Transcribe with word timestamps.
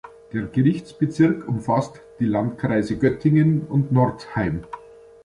Der 0.33 0.47
Gerichtsbezirk 0.47 1.47
umfasst 1.47 2.01
die 2.17 2.25
Landkreise 2.25 2.97
Göttingen 2.97 3.67
und 3.67 3.91
Northeim. 3.91 4.63